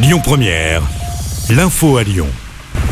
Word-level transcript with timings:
Lyon 0.00 0.20
Première, 0.22 0.82
l'info 1.50 1.96
à 1.96 2.04
Lyon. 2.04 2.28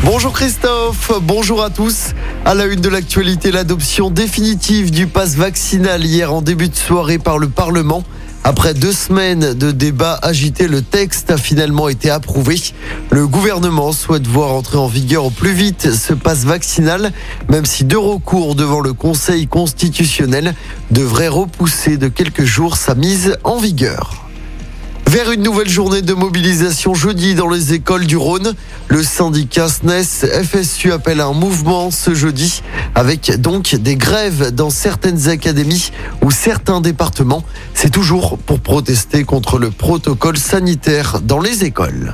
Bonjour 0.03 0.33
Christophe, 0.33 1.13
bonjour 1.21 1.63
à 1.63 1.69
tous. 1.69 2.07
À 2.43 2.53
la 2.53 2.65
une 2.65 2.81
de 2.81 2.89
l'actualité, 2.89 3.49
l'adoption 3.49 4.09
définitive 4.09 4.91
du 4.91 5.07
pass 5.07 5.35
vaccinal 5.35 6.03
hier 6.03 6.33
en 6.33 6.41
début 6.41 6.67
de 6.67 6.75
soirée 6.75 7.17
par 7.17 7.37
le 7.37 7.47
Parlement. 7.47 8.03
Après 8.43 8.73
deux 8.73 8.91
semaines 8.91 9.53
de 9.53 9.71
débats 9.71 10.19
agités, 10.21 10.67
le 10.67 10.81
texte 10.81 11.31
a 11.31 11.37
finalement 11.37 11.87
été 11.87 12.09
approuvé. 12.09 12.61
Le 13.09 13.25
gouvernement 13.25 13.93
souhaite 13.93 14.27
voir 14.27 14.51
entrer 14.51 14.77
en 14.77 14.87
vigueur 14.87 15.23
au 15.23 15.31
plus 15.31 15.53
vite 15.53 15.93
ce 15.93 16.13
passe 16.13 16.43
vaccinal, 16.43 17.13
même 17.47 17.65
si 17.65 17.85
deux 17.85 17.97
recours 17.97 18.53
devant 18.53 18.81
le 18.81 18.91
Conseil 18.91 19.47
constitutionnel 19.47 20.53
devraient 20.91 21.29
repousser 21.29 21.95
de 21.95 22.09
quelques 22.09 22.43
jours 22.43 22.75
sa 22.75 22.95
mise 22.95 23.37
en 23.45 23.59
vigueur. 23.59 24.16
Vers 25.07 25.31
une 25.31 25.41
nouvelle 25.41 25.69
journée 25.69 26.01
de 26.01 26.13
mobilisation 26.13 26.93
jeudi 26.93 27.33
dans 27.33 27.47
les 27.47 27.73
écoles 27.73 28.05
du 28.05 28.17
Rhône, 28.17 28.53
le 28.89 29.01
syndicat 29.03 29.69
SNES 29.69 30.43
FSU 30.43 30.91
appelle 30.91 31.21
un 31.21 31.31
mouvement 31.31 31.91
ce 31.91 32.13
jeudi 32.13 32.61
avec 32.93 33.31
donc 33.39 33.73
des 33.75 33.95
grèves 33.95 34.51
dans 34.51 34.69
certaines 34.69 35.29
académies 35.29 35.91
ou 36.21 36.29
certains 36.29 36.81
départements. 36.81 37.45
C'est 37.73 37.89
toujours 37.89 38.37
pour 38.37 38.59
protester 38.59 39.23
contre 39.23 39.59
le 39.59 39.71
protocole 39.71 40.37
sanitaire 40.37 41.21
dans 41.21 41.39
les 41.39 41.63
écoles. 41.63 42.13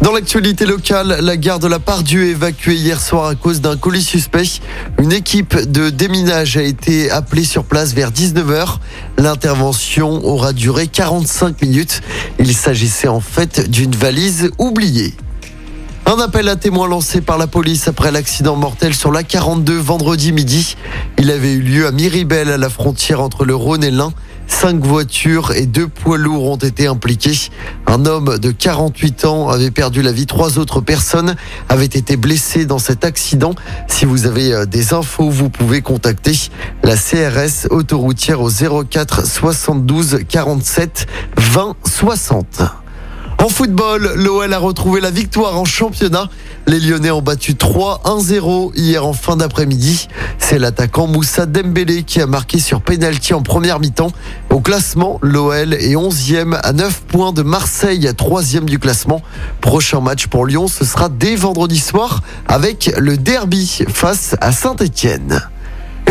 Dans 0.00 0.12
l'actualité 0.12 0.64
locale, 0.64 1.18
la 1.20 1.36
gare 1.36 1.58
de 1.58 1.66
la 1.66 1.78
Pardieu 1.78 2.24
évacuée 2.28 2.74
hier 2.74 2.98
soir 2.98 3.26
à 3.26 3.34
cause 3.34 3.60
d'un 3.60 3.76
colis 3.76 4.02
suspect. 4.02 4.60
Une 4.98 5.12
équipe 5.12 5.54
de 5.54 5.90
déminage 5.90 6.56
a 6.56 6.62
été 6.62 7.10
appelée 7.10 7.44
sur 7.44 7.64
place 7.64 7.92
vers 7.92 8.10
19h. 8.10 8.78
L'intervention 9.18 10.24
aura 10.24 10.54
duré 10.54 10.86
45 10.86 11.60
minutes. 11.60 12.00
Il 12.38 12.56
s'agissait 12.56 13.08
en 13.08 13.20
fait 13.20 13.68
d'une 13.68 13.94
valise 13.94 14.50
oubliée. 14.56 15.12
Un 16.06 16.18
appel 16.18 16.48
à 16.48 16.56
témoins 16.56 16.88
lancé 16.88 17.20
par 17.20 17.36
la 17.36 17.46
police 17.46 17.86
après 17.86 18.10
l'accident 18.10 18.56
mortel 18.56 18.94
sur 18.94 19.12
la 19.12 19.22
42 19.22 19.76
vendredi 19.76 20.32
midi. 20.32 20.76
Il 21.18 21.30
avait 21.30 21.52
eu 21.52 21.60
lieu 21.60 21.86
à 21.86 21.92
Miribel 21.92 22.50
à 22.50 22.56
la 22.56 22.70
frontière 22.70 23.20
entre 23.20 23.44
le 23.44 23.54
Rhône 23.54 23.84
et 23.84 23.90
l'Ain. 23.90 24.14
Cinq 24.50 24.84
voitures 24.84 25.52
et 25.52 25.64
deux 25.64 25.88
poids 25.88 26.18
lourds 26.18 26.50
ont 26.50 26.56
été 26.56 26.86
impliqués. 26.86 27.48
Un 27.86 28.04
homme 28.04 28.38
de 28.38 28.50
48 28.50 29.24
ans 29.24 29.48
avait 29.48 29.70
perdu 29.70 30.02
la 30.02 30.12
vie. 30.12 30.26
Trois 30.26 30.58
autres 30.58 30.82
personnes 30.82 31.34
avaient 31.70 31.86
été 31.86 32.16
blessées 32.18 32.66
dans 32.66 32.78
cet 32.78 33.04
accident. 33.04 33.54
Si 33.88 34.04
vous 34.04 34.26
avez 34.26 34.52
euh, 34.52 34.66
des 34.66 34.92
infos, 34.92 35.30
vous 35.30 35.48
pouvez 35.48 35.80
contacter 35.80 36.36
la 36.82 36.96
CRS 36.96 37.68
autoroutière 37.70 38.42
au 38.42 38.50
04 38.50 39.26
72 39.26 40.20
47 40.28 41.06
20 41.38 41.76
60. 41.84 42.79
En 43.42 43.48
football, 43.48 44.16
l'OL 44.16 44.52
a 44.52 44.58
retrouvé 44.58 45.00
la 45.00 45.10
victoire 45.10 45.58
en 45.58 45.64
championnat. 45.64 46.28
Les 46.66 46.78
Lyonnais 46.78 47.10
ont 47.10 47.22
battu 47.22 47.54
3-1-0 47.54 48.72
hier 48.74 49.06
en 49.06 49.14
fin 49.14 49.34
d'après-midi. 49.34 50.08
C'est 50.36 50.58
l'attaquant 50.58 51.06
Moussa 51.06 51.46
Dembélé 51.46 52.02
qui 52.02 52.20
a 52.20 52.26
marqué 52.26 52.58
sur 52.58 52.82
pénalty 52.82 53.32
en 53.32 53.40
première 53.40 53.80
mi-temps. 53.80 54.12
Au 54.50 54.60
classement, 54.60 55.18
l'OL 55.22 55.72
est 55.72 55.94
11e 55.94 56.60
à 56.62 56.74
9 56.74 57.00
points 57.08 57.32
de 57.32 57.40
Marseille, 57.40 58.06
3e 58.14 58.66
du 58.66 58.78
classement. 58.78 59.22
Prochain 59.62 60.02
match 60.02 60.26
pour 60.26 60.44
Lyon, 60.44 60.68
ce 60.68 60.84
sera 60.84 61.08
dès 61.08 61.34
vendredi 61.34 61.78
soir 61.78 62.20
avec 62.46 62.92
le 62.98 63.16
derby 63.16 63.84
face 63.88 64.36
à 64.42 64.52
Saint-Étienne. 64.52 65.40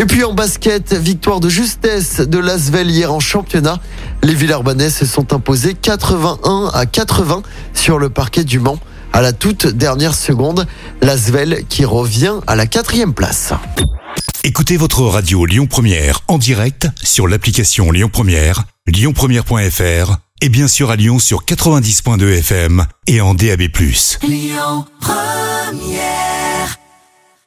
Et 0.00 0.06
puis 0.06 0.24
en 0.24 0.32
basket, 0.32 0.94
victoire 0.94 1.40
de 1.40 1.50
justesse 1.50 2.20
de 2.20 2.38
Lasvel 2.38 2.90
hier 2.90 3.12
en 3.12 3.20
championnat. 3.20 3.78
Les 4.22 4.34
Villeurbanais 4.34 4.90
se 4.90 5.06
sont 5.06 5.32
imposés 5.32 5.74
81 5.74 6.70
à 6.72 6.86
80 6.86 7.42
sur 7.74 7.98
le 7.98 8.10
parquet 8.10 8.44
du 8.44 8.58
Mans. 8.58 8.78
À 9.12 9.22
la 9.22 9.32
toute 9.32 9.66
dernière 9.66 10.14
seconde, 10.14 10.66
Lasvel 11.00 11.64
qui 11.68 11.84
revient 11.84 12.34
à 12.46 12.54
la 12.54 12.66
quatrième 12.66 13.14
place. 13.14 13.52
Écoutez 14.44 14.76
votre 14.76 15.02
radio 15.02 15.44
Lyon 15.46 15.66
Première 15.66 16.20
en 16.28 16.38
direct 16.38 16.88
sur 17.02 17.28
l'application 17.28 17.90
Lyon 17.90 18.08
Première, 18.12 18.64
lyonpremière.fr 18.86 20.16
et 20.42 20.48
bien 20.48 20.68
sûr 20.68 20.90
à 20.90 20.96
Lyon 20.96 21.18
sur 21.18 21.44
90.2 21.44 22.38
FM 22.38 22.86
et 23.06 23.20
en 23.20 23.34
DAB+. 23.34 23.62
Lyon 24.22 24.86
Première 25.00 26.39